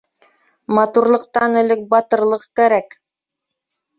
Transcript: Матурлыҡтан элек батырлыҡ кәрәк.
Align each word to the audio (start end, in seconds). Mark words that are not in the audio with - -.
Матурлыҡтан 0.77 1.59
элек 1.61 1.83
батырлыҡ 1.91 2.47
кәрәк. 2.61 2.99